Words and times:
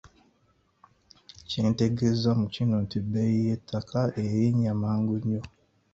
Kyentegeeza 1.49 2.29
mu 2.39 2.45
kino 2.53 2.75
nti 2.85 2.97
bbeeyi 3.05 3.39
y’ettaka 3.47 3.99
erinnya 4.23 4.71
mangu 4.81 5.15
nnyo. 5.21 5.41